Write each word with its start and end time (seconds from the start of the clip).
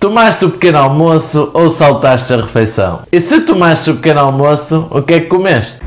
Tomaste 0.00 0.46
o 0.46 0.50
pequeno 0.50 0.78
almoço 0.78 1.50
ou 1.52 1.68
saltaste 1.68 2.32
a 2.32 2.36
refeição? 2.38 3.02
E 3.12 3.20
se 3.20 3.42
tomaste 3.42 3.90
o 3.90 3.96
pequeno 3.96 4.20
almoço, 4.20 4.88
o 4.90 5.02
que 5.02 5.12
é 5.12 5.20
que 5.20 5.26
comeste? 5.26 5.80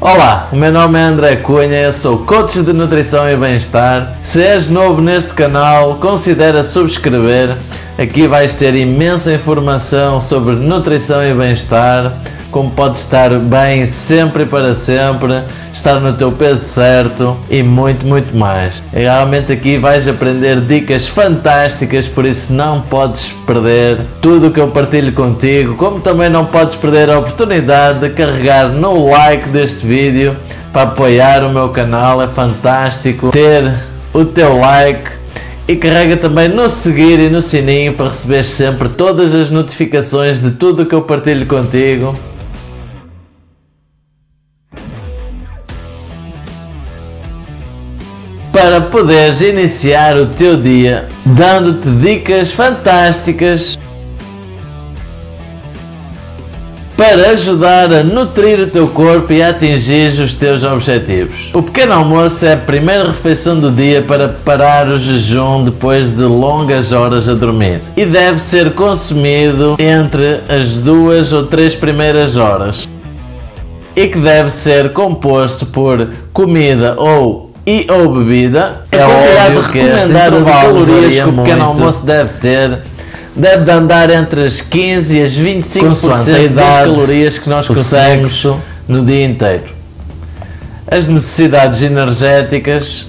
Olá, 0.00 0.48
o 0.52 0.56
meu 0.56 0.70
nome 0.70 0.96
é 0.96 1.02
André 1.02 1.34
Cunha, 1.34 1.80
eu 1.80 1.92
sou 1.92 2.18
coach 2.18 2.62
de 2.62 2.72
nutrição 2.72 3.28
e 3.28 3.36
bem-estar. 3.36 4.16
Se 4.22 4.40
és 4.40 4.68
novo 4.68 5.02
neste 5.02 5.34
canal, 5.34 5.96
considera 5.96 6.62
subscrever. 6.62 7.56
Aqui 7.98 8.28
vais 8.28 8.54
ter 8.54 8.76
imensa 8.76 9.34
informação 9.34 10.20
sobre 10.20 10.54
nutrição 10.54 11.20
e 11.24 11.34
bem-estar 11.34 12.16
como 12.50 12.70
podes 12.70 13.02
estar 13.02 13.30
bem 13.38 13.86
sempre 13.86 14.42
e 14.42 14.46
para 14.46 14.72
sempre, 14.74 15.42
estar 15.72 16.00
no 16.00 16.12
teu 16.12 16.32
peso 16.32 16.64
certo 16.64 17.36
e 17.50 17.62
muito, 17.62 18.06
muito 18.06 18.36
mais. 18.36 18.82
E 18.92 19.00
realmente 19.00 19.52
aqui 19.52 19.78
vais 19.78 20.08
aprender 20.08 20.60
dicas 20.60 21.06
fantásticas, 21.06 22.06
por 22.06 22.24
isso 22.24 22.52
não 22.52 22.80
podes 22.80 23.32
perder 23.46 23.98
tudo 24.20 24.48
o 24.48 24.50
que 24.50 24.60
eu 24.60 24.68
partilho 24.68 25.12
contigo, 25.12 25.74
como 25.76 26.00
também 26.00 26.28
não 26.28 26.44
podes 26.46 26.74
perder 26.74 27.10
a 27.10 27.18
oportunidade 27.18 28.00
de 28.00 28.10
carregar 28.10 28.68
no 28.68 29.10
like 29.10 29.48
deste 29.48 29.86
vídeo 29.86 30.36
para 30.72 30.82
apoiar 30.82 31.44
o 31.44 31.50
meu 31.50 31.68
canal, 31.70 32.22
é 32.22 32.28
fantástico 32.28 33.30
ter 33.30 33.74
o 34.12 34.24
teu 34.24 34.58
like 34.58 35.18
e 35.66 35.76
carrega 35.76 36.16
também 36.16 36.48
no 36.48 36.68
seguir 36.70 37.20
e 37.20 37.28
no 37.28 37.42
sininho 37.42 37.92
para 37.92 38.08
receber 38.08 38.42
sempre 38.42 38.88
todas 38.88 39.34
as 39.34 39.50
notificações 39.50 40.40
de 40.40 40.52
tudo 40.52 40.82
o 40.82 40.86
que 40.86 40.94
eu 40.94 41.02
partilho 41.02 41.44
contigo. 41.44 42.14
Para 48.58 48.80
poderes 48.80 49.40
iniciar 49.40 50.16
o 50.16 50.26
teu 50.26 50.56
dia 50.56 51.06
dando-te 51.24 51.88
dicas 51.90 52.50
fantásticas 52.50 53.78
para 56.96 57.30
ajudar 57.30 57.92
a 57.92 58.02
nutrir 58.02 58.58
o 58.58 58.66
teu 58.66 58.88
corpo 58.88 59.32
e 59.32 59.40
a 59.40 59.50
atingir 59.50 60.08
os 60.20 60.34
teus 60.34 60.64
objetivos. 60.64 61.50
O 61.54 61.62
pequeno 61.62 61.92
almoço 61.92 62.44
é 62.44 62.54
a 62.54 62.56
primeira 62.56 63.04
refeição 63.04 63.60
do 63.60 63.70
dia 63.70 64.02
para 64.02 64.26
parar 64.26 64.88
o 64.88 64.98
jejum 64.98 65.64
depois 65.64 66.16
de 66.16 66.24
longas 66.24 66.90
horas 66.90 67.28
a 67.28 67.34
dormir 67.34 67.80
e 67.96 68.04
deve 68.04 68.40
ser 68.40 68.72
consumido 68.72 69.76
entre 69.78 70.40
as 70.48 70.78
duas 70.78 71.32
ou 71.32 71.46
três 71.46 71.76
primeiras 71.76 72.36
horas 72.36 72.88
e 73.94 74.08
que 74.08 74.18
deve 74.18 74.50
ser 74.50 74.92
composto 74.92 75.64
por 75.66 76.08
comida 76.32 76.96
ou 76.96 77.47
e 77.68 77.86
ou 77.90 78.14
bebida, 78.14 78.80
é 78.90 79.02
a 79.02 79.06
quantidade 79.06 79.72
recomendada 79.72 80.38
de 80.38 80.44
calorias 80.44 81.14
que 81.14 81.28
o 81.28 81.32
pequeno 81.34 81.64
almoço 81.64 82.06
deve 82.06 82.32
ter. 82.34 82.78
Deve 83.36 83.64
de 83.66 83.70
andar 83.70 84.08
entre 84.10 84.46
as 84.46 84.62
15 84.62 85.18
e 85.18 85.22
as 85.22 85.32
25% 85.32 86.48
das 86.48 86.76
calorias 86.78 87.38
que 87.38 87.50
nós 87.50 87.68
consumimos 87.68 88.46
no 88.88 89.04
dia 89.04 89.26
inteiro. 89.26 89.64
As 90.90 91.08
necessidades 91.08 91.82
energéticas 91.82 93.06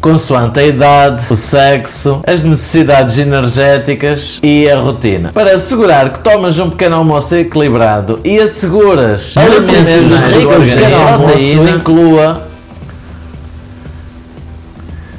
consoante 0.00 0.60
a 0.60 0.66
idade, 0.66 1.22
o 1.30 1.36
sexo, 1.36 2.22
as 2.26 2.44
necessidades 2.44 3.18
energéticas 3.18 4.38
e 4.42 4.68
a 4.68 4.78
rotina. 4.78 5.32
Para 5.32 5.56
assegurar 5.56 6.12
que 6.12 6.20
tomas 6.20 6.58
um 6.58 6.70
pequeno 6.70 6.96
almoço 6.96 7.34
equilibrado 7.34 8.20
e 8.24 8.38
asseguras 8.38 9.34
alimentos 9.36 10.26
ricos 10.26 10.72
em 10.72 11.18
proteína, 11.18 11.70
inclua 11.70 12.48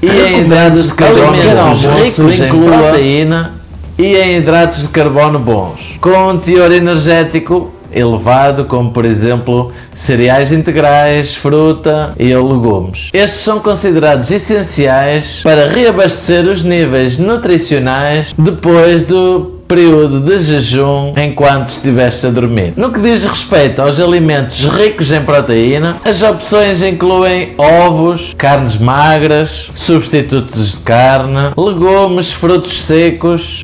e 0.02 0.10
em 0.10 0.42
hidratos 0.42 0.88
de 0.88 0.94
carbono 0.94 1.74
ricos 2.04 2.40
em 2.40 2.64
proteína 2.64 3.54
e 3.98 4.16
em 4.16 4.38
hidratos 4.38 4.84
de 4.84 4.88
carbono 4.90 5.40
bons, 5.40 5.98
com 6.00 6.30
um 6.30 6.38
teor 6.38 6.72
energético 6.72 7.74
elevado, 7.92 8.66
como 8.66 8.92
por 8.92 9.06
exemplo 9.06 9.72
cereais 9.94 10.52
integrais, 10.52 11.36
fruta 11.36 12.14
e 12.18 12.28
legumes. 12.28 13.10
Estes 13.14 13.42
são 13.42 13.60
considerados 13.60 14.32
essenciais 14.32 15.42
para 15.44 15.68
reabastecer 15.68 16.46
os 16.46 16.64
níveis 16.64 17.18
nutricionais 17.18 18.34
depois 18.38 19.04
do 19.06 19.60
período 19.70 20.20
de 20.22 20.40
jejum 20.40 21.14
enquanto 21.16 21.70
estiveste 21.70 22.26
a 22.26 22.32
dormir. 22.32 22.74
No 22.76 22.92
que 22.92 23.00
diz 23.00 23.24
respeito 23.24 23.80
aos 23.80 24.00
alimentos 24.00 24.66
ricos 24.66 25.12
em 25.12 25.22
proteína, 25.22 25.98
as 26.04 26.24
opções 26.24 26.82
incluem 26.82 27.54
ovos, 27.56 28.34
carnes 28.36 28.78
magras, 28.78 29.70
substitutos 29.76 30.72
de 30.72 30.78
carne, 30.80 31.52
legumes, 31.56 32.34
frutos 32.34 32.82
secos, 32.82 33.64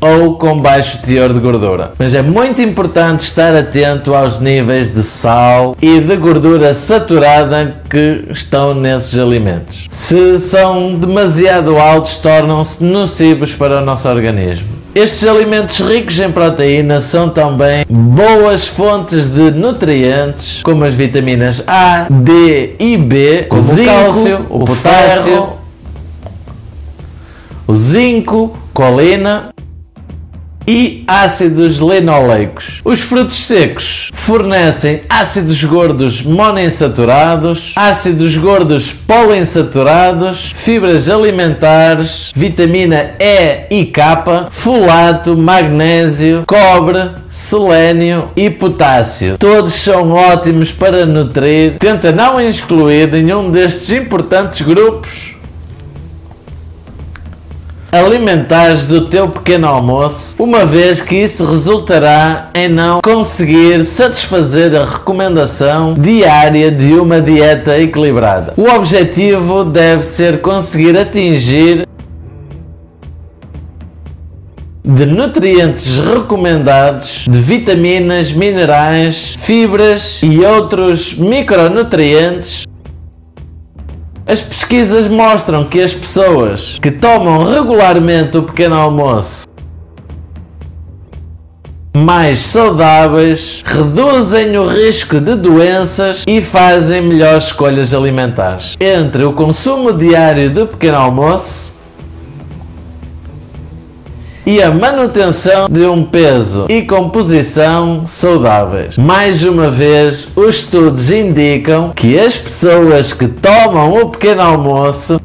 ou 0.00 0.36
com 0.36 0.58
baixo 0.58 1.02
teor 1.02 1.32
de 1.32 1.40
gordura. 1.40 1.92
Mas 1.98 2.14
é 2.14 2.22
muito 2.22 2.60
importante 2.62 3.20
estar 3.20 3.54
atento 3.54 4.14
aos 4.14 4.40
níveis 4.40 4.94
de 4.94 5.02
sal 5.02 5.76
e 5.80 6.00
de 6.00 6.16
gordura 6.16 6.74
saturada 6.74 7.76
que 7.88 8.24
estão 8.30 8.74
nesses 8.74 9.18
alimentos. 9.18 9.86
Se 9.90 10.38
são 10.38 10.94
demasiado 10.94 11.76
altos, 11.76 12.18
tornam-se 12.18 12.84
nocivos 12.84 13.52
para 13.52 13.78
o 13.78 13.84
nosso 13.84 14.08
organismo. 14.08 14.78
Estes 14.94 15.28
alimentos 15.28 15.78
ricos 15.80 16.18
em 16.18 16.32
proteína 16.32 16.98
são 17.00 17.28
também 17.28 17.84
boas 17.88 18.66
fontes 18.66 19.28
de 19.28 19.50
nutrientes, 19.50 20.60
como 20.62 20.84
as 20.84 20.94
vitaminas 20.94 21.62
A, 21.68 22.06
D 22.10 22.74
e 22.78 22.96
B, 22.96 23.44
como 23.48 23.62
o 23.62 23.84
cálcio, 23.84 24.46
o 24.48 24.64
potássio, 24.64 25.48
o 27.66 27.74
zinco, 27.74 28.58
colina 28.72 29.50
e 30.68 31.02
ácidos 31.06 31.78
linoleicos. 31.78 32.82
Os 32.84 33.00
frutos 33.00 33.38
secos 33.46 34.10
fornecem 34.12 35.00
ácidos 35.08 35.64
gordos 35.64 36.20
monoinsaturados, 36.20 37.72
ácidos 37.74 38.36
gordos 38.36 38.92
poliinsaturados, 38.92 40.52
fibras 40.54 41.08
alimentares, 41.08 42.30
vitamina 42.36 43.12
E 43.18 43.64
e 43.70 43.86
K, 43.86 44.48
folato, 44.50 45.38
magnésio, 45.38 46.42
cobre, 46.46 47.12
selênio 47.30 48.28
e 48.36 48.50
potássio. 48.50 49.38
Todos 49.38 49.72
são 49.72 50.12
ótimos 50.12 50.70
para 50.70 51.06
nutrir. 51.06 51.78
Tenta 51.78 52.12
não 52.12 52.38
excluir 52.38 53.10
nenhum 53.10 53.50
destes 53.50 53.90
importantes 53.90 54.60
grupos 54.60 55.37
alimentares 57.90 58.86
do 58.86 59.08
teu 59.08 59.28
pequeno 59.28 59.66
almoço, 59.66 60.36
uma 60.38 60.66
vez 60.66 61.00
que 61.00 61.16
isso 61.16 61.46
resultará 61.46 62.50
em 62.54 62.68
não 62.68 63.00
conseguir 63.00 63.82
satisfazer 63.84 64.74
a 64.76 64.84
recomendação 64.84 65.94
diária 65.94 66.70
de 66.70 66.94
uma 66.94 67.20
dieta 67.20 67.78
equilibrada. 67.78 68.52
O 68.56 68.68
objetivo 68.68 69.64
deve 69.64 70.02
ser 70.02 70.40
conseguir 70.40 70.96
atingir 70.98 71.86
de 74.84 75.04
nutrientes 75.04 75.98
recomendados, 75.98 77.24
de 77.28 77.38
vitaminas, 77.38 78.32
minerais, 78.32 79.36
fibras 79.38 80.22
e 80.22 80.40
outros 80.40 81.14
micronutrientes 81.14 82.67
as 84.28 84.42
pesquisas 84.42 85.08
mostram 85.08 85.64
que 85.64 85.80
as 85.80 85.94
pessoas 85.94 86.78
que 86.82 86.90
tomam 86.90 87.50
regularmente 87.50 88.36
o 88.36 88.42
pequeno 88.42 88.74
almoço 88.74 89.48
mais 91.96 92.40
saudáveis 92.40 93.62
reduzem 93.64 94.56
o 94.58 94.66
risco 94.66 95.18
de 95.18 95.34
doenças 95.34 96.24
e 96.28 96.40
fazem 96.42 97.00
melhores 97.00 97.46
escolhas 97.46 97.92
alimentares. 97.92 98.76
Entre 98.78 99.24
o 99.24 99.32
consumo 99.32 99.92
diário 99.92 100.48
do 100.50 100.66
pequeno 100.66 100.98
almoço 100.98 101.77
e 104.48 104.62
a 104.62 104.70
manutenção 104.70 105.68
de 105.68 105.84
um 105.84 106.02
peso 106.02 106.64
e 106.70 106.80
composição 106.80 108.06
saudáveis. 108.06 108.96
Mais 108.96 109.44
uma 109.44 109.70
vez, 109.70 110.30
os 110.34 110.56
estudos 110.56 111.10
indicam 111.10 111.90
que 111.90 112.18
as 112.18 112.38
pessoas 112.38 113.12
que 113.12 113.28
tomam 113.28 113.92
o 113.92 114.08
pequeno 114.08 114.40
almoço 114.40 115.20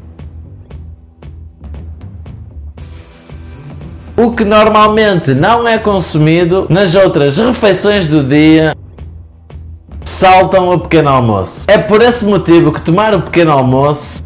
o 4.17 4.31
que 4.31 4.43
normalmente 4.43 5.33
não 5.33 5.65
é 5.65 5.77
consumido 5.77 6.67
nas 6.69 6.93
outras 6.93 7.37
refeições 7.37 8.09
do 8.09 8.25
dia 8.25 8.75
saltam 10.03 10.69
o 10.69 10.79
pequeno 10.79 11.07
almoço. 11.07 11.63
É 11.69 11.77
por 11.77 12.01
esse 12.01 12.25
motivo 12.25 12.73
que 12.73 12.81
tomar 12.81 13.13
o 13.13 13.21
pequeno 13.21 13.53
almoço 13.53 14.21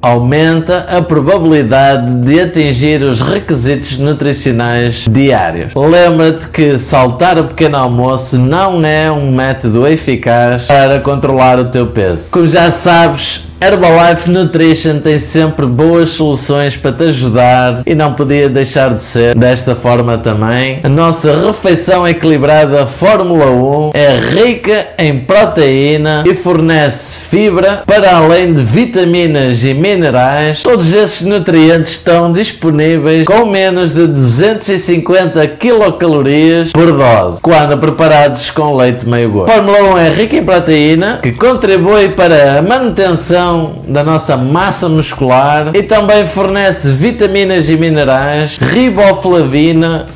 aumenta 0.00 0.86
a 0.88 1.02
probabilidade 1.02 2.08
de 2.22 2.40
atingir 2.40 3.02
os 3.02 3.20
requisitos 3.20 3.98
nutricionais 3.98 5.06
diários. 5.10 5.72
Lembra-te 5.74 6.48
que 6.48 6.78
saltar 6.78 7.38
o 7.38 7.44
pequeno 7.44 7.76
almoço 7.76 8.38
não 8.38 8.84
é 8.84 9.10
um 9.10 9.32
método 9.32 9.86
eficaz 9.86 10.66
para 10.66 11.00
controlar 11.00 11.58
o 11.58 11.64
teu 11.66 11.88
peso. 11.88 12.30
Como 12.30 12.46
já 12.46 12.70
sabes, 12.70 13.44
Herbalife 13.60 14.30
Nutrition 14.30 15.00
tem 15.00 15.18
sempre 15.18 15.66
boas 15.66 16.10
soluções 16.10 16.76
para 16.76 16.92
te 16.92 17.04
ajudar 17.04 17.82
e 17.84 17.92
não 17.92 18.14
podia 18.14 18.48
deixar 18.48 18.94
de 18.94 19.02
ser 19.02 19.34
desta 19.34 19.74
forma 19.74 20.16
também. 20.16 20.78
A 20.84 20.88
nossa 20.88 21.34
refeição 21.44 22.06
equilibrada 22.06 22.86
Fórmula 22.86 23.46
1 23.46 23.90
é 23.94 24.16
rica 24.16 24.86
em 24.96 25.18
proteína 25.18 26.22
e 26.24 26.36
fornece 26.36 27.18
fibra 27.18 27.82
para 27.84 28.16
além 28.16 28.54
de 28.54 28.62
vitaminas 28.62 29.64
e 29.64 29.74
minerais. 29.74 30.62
Todos 30.62 30.92
esses 30.92 31.26
nutrientes 31.26 31.92
estão 31.94 32.30
disponíveis 32.30 33.26
com 33.26 33.44
menos 33.44 33.92
de 33.92 34.06
250 34.06 35.44
quilocalorias 35.48 36.70
por 36.70 36.92
dose, 36.92 37.42
quando 37.42 37.76
preparados 37.76 38.52
com 38.52 38.76
leite 38.76 39.08
meio 39.08 39.32
gordo. 39.32 39.50
Fórmula 39.50 39.94
1 39.94 39.98
é 39.98 40.08
rica 40.10 40.36
em 40.36 40.44
proteína 40.44 41.18
que 41.20 41.32
contribui 41.32 42.10
para 42.10 42.58
a 42.58 42.62
manutenção 42.62 43.47
da 43.86 44.02
nossa 44.02 44.36
massa 44.36 44.88
muscular 44.88 45.70
e 45.74 45.82
também 45.82 46.26
fornece 46.26 46.92
vitaminas 46.92 47.68
e 47.68 47.76
minerais, 47.76 48.58
riboflavina, 48.58 50.06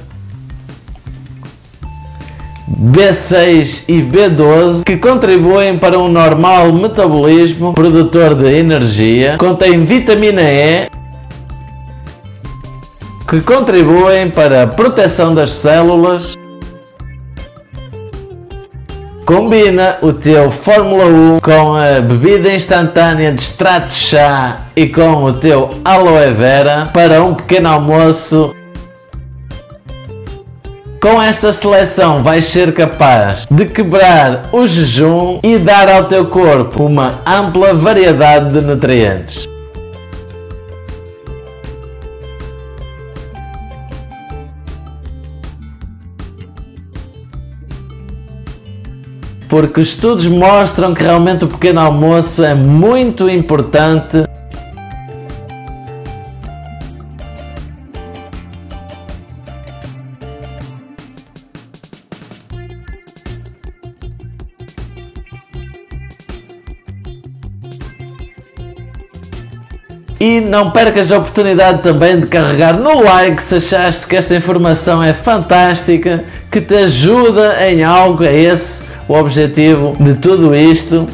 B6 2.68 3.84
e 3.88 4.02
B12 4.02 4.84
que 4.84 4.96
contribuem 4.96 5.78
para 5.78 5.98
um 5.98 6.08
normal 6.08 6.72
metabolismo 6.72 7.72
produtor 7.72 8.34
de 8.34 8.52
energia, 8.52 9.36
contém 9.38 9.84
vitamina 9.84 10.42
E 10.42 10.88
que 13.28 13.40
contribuem 13.40 14.30
para 14.30 14.64
a 14.64 14.66
proteção 14.66 15.34
das 15.34 15.52
células 15.52 16.36
Combina 19.24 19.98
o 20.02 20.12
teu 20.12 20.50
Fórmula 20.50 21.04
1 21.04 21.38
com 21.40 21.74
a 21.76 22.00
bebida 22.00 22.52
instantânea 22.52 23.32
de 23.32 23.40
extrato 23.40 23.86
de 23.86 23.94
chá 23.94 24.62
e 24.74 24.88
com 24.88 25.22
o 25.22 25.32
teu 25.32 25.70
aloe 25.84 26.32
vera 26.32 26.90
para 26.92 27.22
um 27.22 27.32
pequeno 27.32 27.68
almoço. 27.68 28.52
Com 31.00 31.22
esta 31.22 31.52
seleção 31.52 32.22
vais 32.24 32.46
ser 32.46 32.74
capaz 32.74 33.46
de 33.48 33.66
quebrar 33.66 34.48
o 34.50 34.66
jejum 34.66 35.38
e 35.42 35.56
dar 35.56 35.88
ao 35.88 36.04
teu 36.04 36.26
corpo 36.26 36.84
uma 36.84 37.20
ampla 37.24 37.72
variedade 37.74 38.52
de 38.52 38.60
nutrientes. 38.60 39.51
Porque 49.52 49.82
estudos 49.82 50.26
mostram 50.26 50.94
que 50.94 51.02
realmente 51.02 51.44
o 51.44 51.46
pequeno 51.46 51.78
almoço 51.78 52.42
é 52.42 52.54
muito 52.54 53.28
importante. 53.28 54.24
E 70.18 70.40
não 70.40 70.70
percas 70.70 71.12
a 71.12 71.18
oportunidade 71.18 71.82
também 71.82 72.20
de 72.20 72.26
carregar 72.26 72.78
no 72.78 73.02
like 73.02 73.42
se 73.42 73.56
achaste 73.56 74.06
que 74.06 74.16
esta 74.16 74.34
informação 74.34 75.02
é 75.02 75.12
fantástica, 75.12 76.24
que 76.50 76.62
te 76.62 76.74
ajuda 76.74 77.68
em 77.68 77.84
algo, 77.84 78.24
é 78.24 78.34
esse 78.34 78.91
o 79.08 79.14
objetivo 79.14 79.96
de 79.98 80.14
tudo 80.14 80.54
isto. 80.54 81.06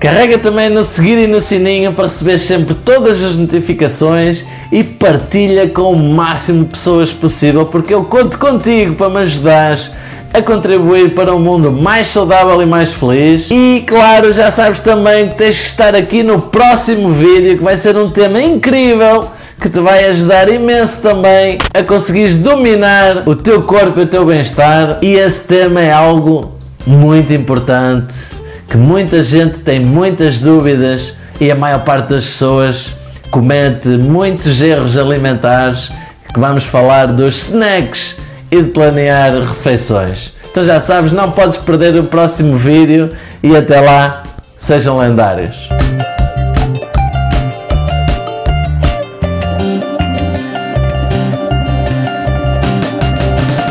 Carrega 0.00 0.38
também 0.38 0.68
no 0.68 0.84
seguir 0.84 1.18
e 1.18 1.26
no 1.26 1.40
sininho 1.40 1.92
para 1.92 2.04
receber 2.04 2.38
sempre 2.38 2.74
todas 2.74 3.22
as 3.22 3.36
notificações 3.36 4.44
e 4.70 4.84
partilha 4.84 5.68
com 5.68 5.92
o 5.92 5.96
máximo 5.96 6.64
de 6.64 6.70
pessoas 6.70 7.10
possível, 7.12 7.64
porque 7.66 7.94
eu 7.94 8.04
conto 8.04 8.38
contigo 8.38 8.94
para 8.94 9.08
me 9.08 9.18
ajudares 9.18 9.92
a 10.34 10.42
contribuir 10.42 11.14
para 11.14 11.34
um 11.34 11.38
mundo 11.38 11.70
mais 11.70 12.08
saudável 12.08 12.60
e 12.60 12.66
mais 12.66 12.92
feliz. 12.92 13.48
E 13.50 13.84
claro, 13.86 14.32
já 14.32 14.50
sabes 14.50 14.80
também 14.80 15.28
que 15.28 15.36
tens 15.36 15.60
que 15.60 15.66
estar 15.66 15.94
aqui 15.94 16.24
no 16.24 16.40
próximo 16.40 17.12
vídeo, 17.12 17.56
que 17.56 17.62
vai 17.62 17.76
ser 17.76 17.96
um 17.96 18.10
tema 18.10 18.42
incrível 18.42 19.28
que 19.60 19.70
te 19.70 19.78
vai 19.80 20.04
ajudar 20.06 20.48
imenso 20.48 21.00
também 21.00 21.58
a 21.72 21.82
conseguires 21.82 22.36
dominar 22.36 23.22
o 23.26 23.36
teu 23.36 23.62
corpo 23.62 24.00
e 24.00 24.02
o 24.02 24.06
teu 24.06 24.26
bem-estar. 24.26 24.98
E 25.00 25.14
esse 25.14 25.46
tema 25.46 25.80
é 25.80 25.92
algo 25.92 26.53
muito 26.86 27.32
importante 27.32 28.14
que 28.68 28.76
muita 28.76 29.22
gente 29.22 29.58
tem 29.58 29.80
muitas 29.80 30.40
dúvidas 30.40 31.16
e 31.40 31.50
a 31.50 31.54
maior 31.54 31.84
parte 31.84 32.10
das 32.10 32.24
pessoas 32.24 32.92
comete 33.30 33.88
muitos 33.88 34.62
erros 34.62 34.96
alimentares 34.96 35.90
que 36.32 36.38
vamos 36.38 36.64
falar 36.64 37.06
dos 37.06 37.48
snacks 37.48 38.18
e 38.50 38.62
de 38.62 38.70
planear 38.70 39.32
refeições. 39.40 40.34
Então 40.50 40.64
já 40.64 40.78
sabes, 40.78 41.12
não 41.12 41.32
podes 41.32 41.56
perder 41.56 41.96
o 41.96 42.04
próximo 42.04 42.56
vídeo 42.56 43.10
e 43.42 43.56
até 43.56 43.80
lá, 43.80 44.22
sejam 44.58 44.98
lendários. 44.98 45.68